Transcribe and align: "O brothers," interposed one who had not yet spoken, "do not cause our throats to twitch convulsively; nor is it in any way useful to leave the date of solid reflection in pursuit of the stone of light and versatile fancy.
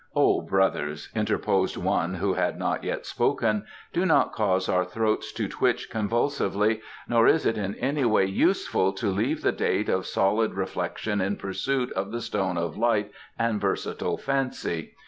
"O 0.15 0.41
brothers," 0.41 1.09
interposed 1.13 1.77
one 1.77 2.15
who 2.15 2.33
had 2.33 2.57
not 2.57 2.83
yet 2.83 3.05
spoken, 3.05 3.65
"do 3.93 4.03
not 4.03 4.33
cause 4.33 4.67
our 4.67 4.83
throats 4.83 5.31
to 5.33 5.47
twitch 5.47 5.91
convulsively; 5.91 6.81
nor 7.07 7.27
is 7.27 7.45
it 7.45 7.55
in 7.55 7.75
any 7.75 8.03
way 8.03 8.25
useful 8.25 8.93
to 8.93 9.11
leave 9.11 9.43
the 9.43 9.51
date 9.51 9.89
of 9.89 10.07
solid 10.07 10.55
reflection 10.55 11.21
in 11.21 11.35
pursuit 11.35 11.91
of 11.91 12.09
the 12.11 12.19
stone 12.21 12.57
of 12.57 12.77
light 12.77 13.11
and 13.37 13.61
versatile 13.61 14.17
fancy. 14.17 14.95